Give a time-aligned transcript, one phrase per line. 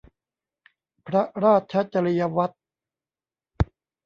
[1.07, 2.57] พระราชจริยวัตร